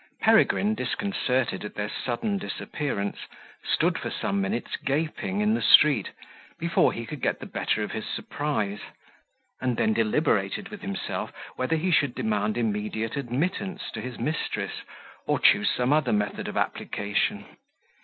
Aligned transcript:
Peregrine, 0.19 0.73
disconcerted 0.73 1.63
at 1.63 1.75
their 1.75 1.87
sudden 1.87 2.39
disappearance, 2.39 3.19
stood 3.63 3.99
for 3.99 4.09
some 4.09 4.41
minutes 4.41 4.75
gaping 4.77 5.41
in 5.41 5.53
the 5.53 5.61
street, 5.61 6.09
before 6.57 6.91
he 6.91 7.05
could 7.05 7.21
get 7.21 7.39
the 7.39 7.45
better 7.45 7.83
of 7.83 7.91
his 7.91 8.07
surprise; 8.07 8.79
and 9.61 9.77
then 9.77 9.93
deliberated 9.93 10.69
with 10.69 10.81
himself 10.81 11.31
whether 11.55 11.75
he 11.75 11.91
should 11.91 12.15
demand 12.15 12.57
immediate 12.57 13.15
admittance 13.15 13.91
to 13.91 14.01
his 14.01 14.17
mistress, 14.17 14.73
or 15.27 15.37
choose 15.37 15.69
some 15.69 15.93
other 15.93 16.11
method 16.13 16.47
of 16.47 16.57
application. 16.57 17.45